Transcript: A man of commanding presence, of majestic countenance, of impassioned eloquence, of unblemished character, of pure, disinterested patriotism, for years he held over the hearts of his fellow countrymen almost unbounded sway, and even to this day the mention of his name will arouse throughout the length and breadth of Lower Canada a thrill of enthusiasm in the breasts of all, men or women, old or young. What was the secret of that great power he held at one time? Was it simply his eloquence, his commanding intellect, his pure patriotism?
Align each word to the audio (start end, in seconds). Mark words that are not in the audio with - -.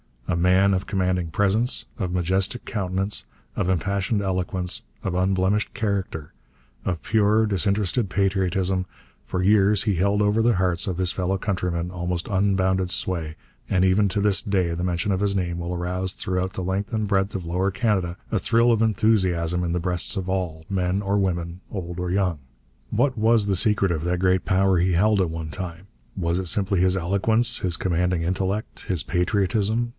A 0.27 0.35
man 0.43 0.73
of 0.73 0.87
commanding 0.87 1.27
presence, 1.29 1.85
of 1.99 2.13
majestic 2.13 2.63
countenance, 2.65 3.25
of 3.55 3.69
impassioned 3.69 4.21
eloquence, 4.21 4.81
of 5.03 5.13
unblemished 5.13 5.73
character, 5.75 6.33
of 6.85 7.03
pure, 7.03 7.45
disinterested 7.45 8.09
patriotism, 8.09 8.85
for 9.25 9.43
years 9.43 9.83
he 9.83 9.95
held 9.95 10.21
over 10.21 10.41
the 10.41 10.55
hearts 10.55 10.87
of 10.87 10.97
his 10.97 11.11
fellow 11.11 11.37
countrymen 11.37 11.91
almost 11.91 12.29
unbounded 12.29 12.89
sway, 12.89 13.35
and 13.69 13.83
even 13.83 14.07
to 14.07 14.21
this 14.21 14.41
day 14.41 14.73
the 14.73 14.85
mention 14.85 15.11
of 15.11 15.19
his 15.19 15.35
name 15.35 15.59
will 15.59 15.73
arouse 15.75 16.13
throughout 16.13 16.53
the 16.53 16.63
length 16.63 16.93
and 16.93 17.07
breadth 17.09 17.35
of 17.35 17.45
Lower 17.45 17.69
Canada 17.69 18.15
a 18.31 18.39
thrill 18.39 18.71
of 18.71 18.81
enthusiasm 18.81 19.63
in 19.65 19.73
the 19.73 19.79
breasts 19.81 20.15
of 20.15 20.29
all, 20.29 20.65
men 20.69 21.01
or 21.03 21.17
women, 21.17 21.59
old 21.69 21.99
or 21.99 22.09
young. 22.09 22.39
What 22.89 23.17
was 23.17 23.45
the 23.45 23.57
secret 23.57 23.91
of 23.91 24.05
that 24.05 24.19
great 24.19 24.45
power 24.45 24.79
he 24.79 24.93
held 24.93 25.19
at 25.21 25.29
one 25.29 25.49
time? 25.49 25.87
Was 26.17 26.39
it 26.39 26.47
simply 26.47 26.79
his 26.79 26.95
eloquence, 26.97 27.59
his 27.59 27.75
commanding 27.77 28.23
intellect, 28.23 28.85
his 28.85 29.03
pure 29.03 29.19
patriotism? 29.25 29.89